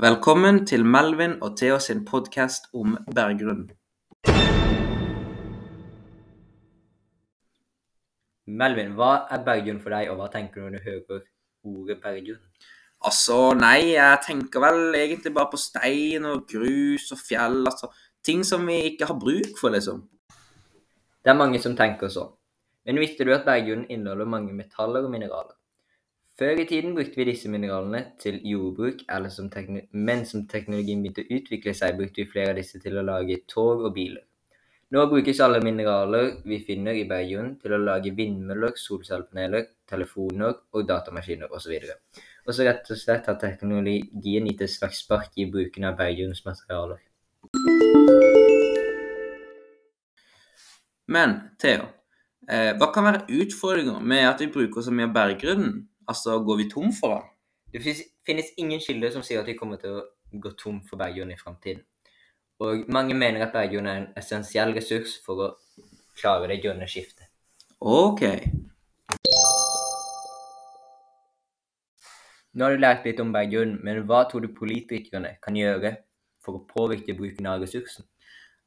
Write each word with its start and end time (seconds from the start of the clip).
Velkommen 0.00 0.62
til 0.64 0.86
Melvin 0.88 1.34
og 1.44 1.58
Theo 1.60 1.76
sin 1.76 1.98
podkast 2.08 2.70
om 2.72 2.94
berggrunn. 3.12 3.66
Melvin, 8.46 8.94
hva 8.96 9.10
er 9.28 9.44
berggrunn 9.44 9.82
for 9.84 9.92
deg, 9.92 10.08
og 10.08 10.16
hva 10.16 10.30
tenker 10.32 10.62
du 10.62 10.64
når 10.64 10.78
du 10.78 10.86
hører 10.86 11.20
ordet 11.68 11.98
berggrunn? 12.00 12.40
Altså, 13.04 13.36
nei, 13.52 13.92
jeg 13.92 14.24
tenker 14.24 14.64
vel 14.64 14.96
egentlig 14.96 15.34
bare 15.36 15.52
på 15.52 15.60
stein 15.60 16.24
og 16.24 16.48
grus 16.48 17.12
og 17.12 17.20
fjell. 17.20 17.60
Altså 17.68 17.92
ting 18.24 18.40
som 18.48 18.64
vi 18.64 18.80
ikke 18.94 19.12
har 19.12 19.20
bruk 19.20 19.60
for, 19.60 19.76
liksom. 19.76 20.06
Det 21.20 21.34
er 21.34 21.42
mange 21.42 21.60
som 21.60 21.76
tenker 21.76 22.08
sånn. 22.08 22.32
Men 22.88 23.04
visste 23.04 23.28
du 23.28 23.36
at 23.36 23.44
berggrunnen 23.44 23.92
inneholder 23.92 24.36
mange 24.40 24.56
metaller 24.56 25.04
og 25.04 25.12
mineraler? 25.12 25.52
Før 26.42 26.58
i 26.58 26.64
tiden 26.66 26.96
brukte 26.96 27.20
vi 27.20 27.24
disse 27.28 27.46
mineralene 27.46 28.00
til 28.18 28.40
jordbruk, 28.42 29.04
som 29.30 29.46
men 29.92 30.24
som 30.26 30.40
teknologien 30.50 31.02
begynte 31.04 31.22
å 31.22 31.36
utvikle 31.36 31.70
seg, 31.70 31.94
brukte 31.94 32.18
vi 32.18 32.30
flere 32.32 32.50
av 32.50 32.56
disse 32.58 32.80
til 32.82 32.96
å 32.98 33.04
lage 33.06 33.36
tog 33.46 33.84
og 33.86 33.92
biler. 33.94 34.24
Nå 34.90 35.04
brukes 35.06 35.38
alle 35.40 35.60
mineraler 35.62 36.42
vi 36.44 36.58
finner 36.66 36.98
i 36.98 37.04
berggrunnen 37.06 37.60
til 37.62 37.76
å 37.76 37.78
lage 37.78 38.10
vindmøller, 38.16 38.74
solcellepaneler, 38.74 39.68
telefoner 39.86 40.56
og 40.72 40.88
datamaskiner 40.88 41.54
osv. 41.54 41.76
Og 42.48 42.50
så 42.50 42.66
rett 42.66 42.90
og 42.90 42.98
slett 42.98 43.30
har 43.30 43.38
teknologien 43.38 44.50
gitt 44.50 44.66
et 44.66 44.74
slags 44.74 45.04
spark 45.04 45.38
i 45.38 45.46
bruken 45.46 45.86
av 45.86 45.94
berggrunnens 46.02 46.42
materialer. 46.48 46.98
Men 51.06 51.38
Theo, 51.62 51.86
eh, 52.48 52.74
hva 52.74 52.90
kan 52.90 53.06
være 53.12 53.24
utfordringer 53.30 54.02
med 54.02 54.26
at 54.26 54.42
vi 54.42 54.50
bruker 54.58 54.82
så 54.82 54.90
mye 54.90 55.06
av 55.06 55.14
berggrunnen? 55.14 55.82
Altså, 56.08 56.38
går 56.44 56.56
vi 56.56 56.70
tom 56.70 56.92
for 56.92 57.14
den? 57.14 57.22
Det 57.72 57.82
finnes- 58.26 58.54
ingen 58.56 58.80
kilder 58.80 59.10
som 59.10 59.22
sier 59.22 59.40
at 59.40 59.46
vi 59.46 59.54
kommer 59.54 59.76
til 59.76 59.90
å 59.90 60.02
gå 60.32 60.56
tom 60.58 60.80
for 60.82 60.96
berggrunn 60.96 61.32
i 61.32 61.36
framtiden. 61.36 61.82
Og 62.60 62.84
mange 62.88 63.14
mener 63.14 63.42
at 63.42 63.52
berggrunn 63.52 63.86
er 63.86 63.96
en 63.96 64.12
essensiell 64.16 64.74
ressurs 64.74 65.18
for 65.24 65.34
å 65.34 65.56
klare 66.16 66.48
det 66.48 66.62
grønne 66.62 66.86
skiftet. 66.86 67.26
Ok. 67.80 68.22
Nå 72.54 72.64
har 72.64 72.74
du 72.74 72.82
lært 72.82 73.04
litt 73.04 73.20
om 73.20 73.32
berggrunn, 73.32 73.78
men 73.82 74.02
hva 74.06 74.24
tror 74.28 74.44
du 74.44 74.48
politikerne 74.48 75.38
kan 75.42 75.54
gjøre 75.56 75.96
for 76.44 76.58
å 76.58 76.66
påvirke 76.68 77.16
bruken 77.16 77.46
av 77.46 77.62
ressursen? 77.64 78.04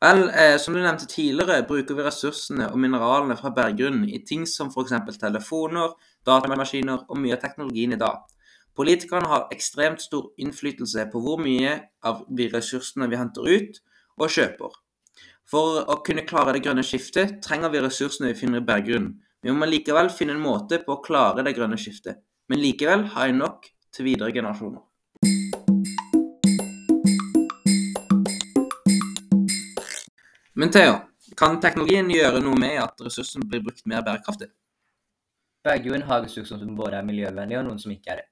Vel, 0.05 0.29
eh, 0.29 0.57
som 0.57 0.75
du 0.75 0.81
nevnte 0.83 1.07
tidligere, 1.09 1.63
bruker 1.65 1.95
vi 1.97 2.03
ressursene 2.05 2.67
og 2.69 2.77
mineralene 2.77 3.37
fra 3.39 3.49
berggrunnen 3.55 4.03
i 4.13 4.19
ting 4.27 4.43
som 4.45 4.69
f.eks. 4.69 4.93
telefoner, 5.17 5.95
datamaskiner 6.27 7.07
og 7.07 7.17
mye 7.17 7.33
av 7.33 7.41
teknologien 7.41 7.95
i 7.95 7.99
dag. 8.03 8.19
Politikerne 8.77 9.31
har 9.31 9.47
ekstremt 9.55 10.03
stor 10.03 10.27
innflytelse 10.37 11.07
på 11.09 11.23
hvor 11.25 11.41
mye 11.41 11.73
av 12.05 12.21
de 12.29 12.49
ressursene 12.53 13.09
vi 13.09 13.17
henter 13.17 13.49
ut 13.49 13.81
og 14.19 14.29
kjøper. 14.37 14.77
For 15.49 15.81
å 15.89 15.97
kunne 16.05 16.27
klare 16.29 16.53
det 16.53 16.65
grønne 16.67 16.85
skiftet 16.85 17.39
trenger 17.47 17.73
vi 17.73 17.81
ressursene 17.87 18.33
vi 18.33 18.39
finner 18.43 18.61
i 18.61 18.67
berggrunnen. 18.67 19.15
Vi 19.41 19.55
må 19.57 19.65
likevel 19.69 20.11
finne 20.13 20.35
en 20.37 20.43
måte 20.43 20.83
på 20.85 20.99
å 20.99 21.01
klare 21.05 21.47
det 21.47 21.55
grønne 21.57 21.81
skiftet, 21.81 22.21
men 22.51 22.61
likevel 22.61 23.07
ha 23.15 23.31
nok 23.31 23.71
til 23.95 24.11
videre 24.11 24.35
generasjoner. 24.35 24.85
Men 30.55 30.71
Theo, 30.71 30.93
kan 31.35 31.57
teknologien 31.59 32.07
gjøre 32.07 32.39
noe 32.43 32.55
med 32.55 32.77
at 32.79 33.01
ressursen 33.03 33.43
blir 33.43 33.63
brukt 33.65 33.83
mer 33.91 34.05
bærekraftig? 34.05 34.47
Bergjorden 35.67 36.05
har 36.07 36.21
ressurser 36.23 36.61
som 36.61 36.77
både 36.77 36.95
er 36.95 37.07
miljøvennlige 37.07 37.59
og 37.59 37.65
noen 37.67 37.81
som 37.81 37.91
ikke 37.91 38.13
er 38.13 38.21
det. 38.21 38.27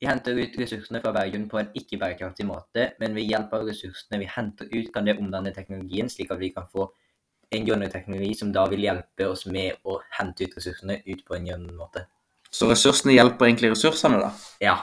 Vi 0.00 0.08
henter 0.08 0.38
ut 0.38 0.56
ressursene 0.60 1.02
fra 1.04 1.12
bergjorden 1.12 1.48
på 1.52 1.60
en 1.60 1.68
ikke-bærekraftig 1.76 2.46
måte, 2.48 2.90
men 3.00 3.16
ved 3.16 3.28
hjelp 3.28 3.52
av 3.58 3.66
ressursene 3.68 4.20
vi 4.22 4.28
henter 4.32 4.70
ut, 4.72 4.88
kan 4.94 5.08
det 5.08 5.18
omdanne 5.20 5.52
teknologien 5.56 6.08
slik 6.12 6.32
at 6.32 6.40
vi 6.40 6.52
kan 6.56 6.68
få 6.72 6.88
en 7.52 7.68
grønnere 7.68 7.92
teknologi 7.92 8.32
som 8.40 8.52
da 8.56 8.64
vil 8.72 8.86
hjelpe 8.86 9.28
oss 9.28 9.44
med 9.46 9.76
å 9.84 9.98
hente 10.16 10.48
ut 10.48 10.56
ressursene 10.56 11.02
ut 11.04 11.24
på 11.28 11.36
en 11.36 11.50
grønn 11.50 11.68
måte. 11.76 12.06
Så 12.48 12.70
ressursene 12.72 13.18
hjelper 13.18 13.50
egentlig 13.50 13.74
ressursene, 13.74 14.22
da? 14.24 14.32
Ja. 14.64 14.80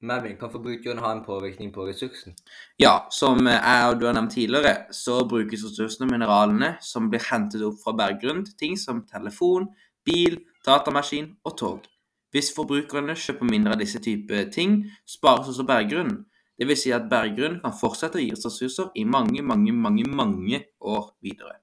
Melvin, 0.00 0.38
kan 0.40 0.48
forbrukeren 0.48 0.98
ha 1.04 1.10
en 1.12 1.24
påvirkning 1.24 1.72
på 1.74 1.84
ressursen? 1.84 2.32
Ja, 2.80 3.06
som 3.12 3.44
jeg 3.46 3.88
og 3.90 3.98
du 4.00 4.06
har 4.08 4.14
nevnt 4.16 4.32
tidligere, 4.32 4.86
så 4.96 5.18
brukes 5.28 5.64
ressursene 5.66 6.08
og 6.08 6.14
mineralene 6.14 6.70
som 6.80 7.10
blir 7.12 7.26
hentet 7.28 7.64
opp 7.66 7.82
fra 7.82 7.92
berggrunn 7.98 8.46
til 8.46 8.56
ting 8.62 8.78
som 8.80 9.04
telefon, 9.10 9.68
bil, 10.08 10.38
datamaskin 10.64 11.34
og 11.44 11.56
tog. 11.60 11.88
Hvis 12.32 12.52
forbrukerne 12.56 13.16
kjøper 13.18 13.48
mindre 13.50 13.74
av 13.76 13.82
disse 13.82 14.00
typer 14.00 14.48
ting, 14.54 14.84
spares 15.04 15.50
også 15.52 15.66
berggrunnen. 15.68 16.22
Vil 16.60 16.76
si 16.76 16.92
at 16.92 17.08
berggrunnen 17.10 17.60
kan 17.60 17.72
fortsette 17.76 18.20
å 18.20 18.22
gi 18.22 18.32
ressurser 18.32 18.92
i 19.00 19.04
mange, 19.08 19.42
mange, 19.42 19.72
mange, 19.72 20.04
mange 20.04 20.64
år 20.80 21.12
videre. 21.24 21.58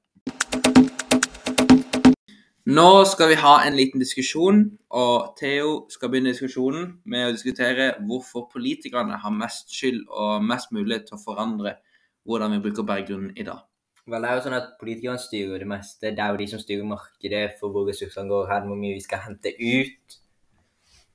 Nå 2.67 3.05
skal 3.07 3.29
vi 3.31 3.35
ha 3.39 3.53
en 3.63 3.77
liten 3.79 4.01
diskusjon, 4.03 4.57
og 4.99 5.37
Theo 5.39 5.85
skal 5.87 6.09
begynne 6.11 6.33
diskusjonen 6.33 6.89
med 7.07 7.29
å 7.29 7.31
diskutere 7.31 7.85
hvorfor 8.09 8.49
politikerne 8.51 9.21
har 9.23 9.31
mest 9.31 9.71
skyld 9.71 10.01
og 10.11 10.43
mest 10.43 10.73
mulighet 10.75 11.05
til 11.07 11.15
å 11.15 11.21
forandre 11.21 11.77
hvordan 12.27 12.57
vi 12.57 12.59
bruker 12.65 12.83
berggrunnen 12.89 13.31
i 13.39 13.45
dag. 13.47 13.61
Vel, 14.03 14.19
det 14.19 14.27
er 14.33 14.35
jo 14.35 14.43
sånn 14.49 14.57
at 14.57 14.73
Politikerne 14.81 15.23
styrer 15.23 15.63
det 15.63 15.69
meste. 15.71 16.11
Det 16.11 16.19
er 16.25 16.35
jo 16.35 16.41
de 16.41 16.49
som 16.51 16.59
styrer 16.59 16.91
markedet 16.91 17.45
for 17.61 17.71
hvor 17.71 17.87
ressursene 17.87 18.27
går 18.33 18.51
hen, 18.51 18.67
hvor 18.67 18.83
mye 18.83 18.99
vi 18.99 19.05
skal 19.05 19.23
hente 19.29 19.55
ut. 19.55 20.19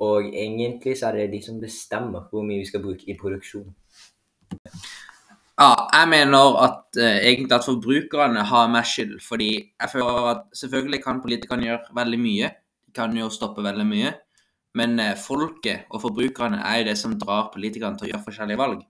Og 0.08 0.32
egentlig 0.32 0.96
så 0.96 1.10
er 1.10 1.20
det 1.20 1.30
de 1.34 1.42
som 1.44 1.60
bestemmer 1.60 2.30
hvor 2.32 2.48
mye 2.48 2.64
vi 2.64 2.70
skal 2.72 2.80
bruke 2.84 3.04
i 3.12 3.18
produksjon. 3.20 3.68
Ja, 5.60 5.74
jeg 5.92 6.08
mener 6.08 6.54
at 6.64 6.96
eh, 6.96 7.18
egentlig 7.28 7.52
at 7.52 7.66
forbrukerne 7.66 8.44
har 8.48 8.70
mest 8.72 8.96
skyld. 8.96 9.18
Fordi 9.20 9.50
jeg 9.60 9.90
føler 9.92 10.28
at 10.30 10.44
selvfølgelig 10.56 11.02
kan 11.04 11.20
politikerne 11.20 11.66
gjøre 11.66 11.96
veldig 11.96 12.20
mye. 12.20 12.48
De 12.86 12.94
kan 12.96 13.16
jo 13.16 13.28
stoppe 13.28 13.64
veldig 13.64 13.86
mye. 13.86 14.14
Men 14.74 14.96
eh, 15.00 15.16
folket 15.16 15.84
og 15.91 16.00
forbrukerne 16.06 16.62
er 16.64 16.80
jo 16.80 16.88
det 16.88 16.96
som 16.98 17.18
drar 17.20 17.50
politikerne 17.52 18.00
til 18.00 18.08
å 18.08 18.12
gjøre 18.14 18.24
forskjellige 18.24 18.62
valg. 18.62 18.80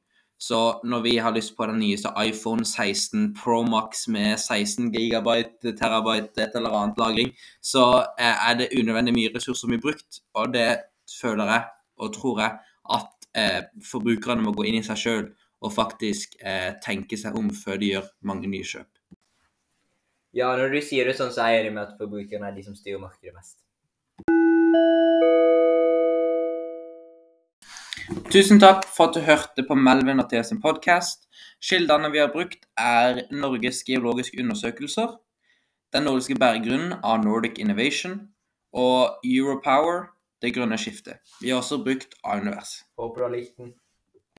Så 0.43 0.59
når 0.85 1.03
vi 1.03 1.17
har 1.23 1.35
lyst 1.35 1.57
på 1.57 1.67
den 1.71 1.79
nyeste 1.79 2.11
iPhone 2.19 2.65
16 2.67 3.29
Pro 3.39 3.61
Max 3.63 4.09
med 4.09 4.39
16 4.39 4.91
gigabyte, 4.95 5.75
terabyte, 5.79 6.43
et 6.43 6.57
eller 6.59 6.75
annet 6.75 6.99
lagring, 6.99 7.31
så 7.63 7.85
eh, 8.19 8.49
er 8.51 8.59
det 8.59 8.73
unødvendig 8.79 9.15
mye 9.19 9.35
ressurser 9.35 9.67
som 9.67 9.75
blir 9.75 9.83
brukt. 9.83 10.23
Og 10.35 10.55
det 10.55 10.71
føler 11.21 11.51
jeg 11.57 11.63
og 11.99 12.15
tror 12.15 12.41
jeg 12.43 12.59
at 12.97 13.31
eh, 13.39 13.61
forbrukerne 13.91 14.43
må 14.47 14.55
gå 14.55 14.71
inn 14.71 14.79
i 14.79 14.87
seg 14.87 14.99
sjøl 14.99 15.25
og 15.63 15.73
faktisk 15.75 16.37
eh, 16.43 16.75
tenke 16.85 17.19
seg 17.19 17.37
om 17.39 17.51
før 17.55 17.81
de 17.81 17.95
gjør 17.95 18.09
mange 18.27 18.51
nye 18.51 18.67
kjøp. 18.67 18.89
Ja, 20.33 20.55
når 20.57 20.73
du 20.73 20.81
sier 20.81 21.09
det 21.09 21.19
sånn, 21.19 21.33
så 21.33 21.45
er 21.53 21.67
det 21.67 21.75
med 21.75 21.85
at 21.85 21.99
forbrukerne 22.01 22.49
er 22.49 22.57
de 22.57 22.65
som 22.65 22.77
styrer 22.77 23.03
markedet 23.03 23.37
mest. 23.37 23.61
Tusen 28.33 28.61
takk 28.61 28.87
for 28.89 29.11
at 29.11 29.17
du 29.17 29.21
hørte 29.27 29.65
på 29.69 29.77
Melvin 29.77 30.21
og 30.23 30.31
Thea 30.31 30.43
sin 30.45 30.61
podkast. 30.61 31.29
Kildene 31.63 32.09
vi 32.13 32.23
har 32.23 32.33
brukt, 32.33 32.65
er 32.81 33.27
Norges 33.31 33.83
geologiske 33.85 34.41
undersøkelser, 34.41 35.19
Den 35.93 36.07
nordiske 36.09 36.39
berggrunnen 36.41 36.95
av 37.05 37.21
Nordic 37.21 37.59
Innovation 37.61 38.15
og 38.73 39.21
Europower, 39.29 40.07
det 40.41 40.55
grønne 40.57 40.79
skiftet. 40.81 41.21
Vi 41.43 41.51
har 41.53 41.61
også 41.61 41.83
brukt 41.85 42.17
A-univers. 42.25 42.79
Håper 42.97 43.21
du 43.21 43.27
har 43.27 43.35
likt 43.37 43.59
den. 43.61 43.75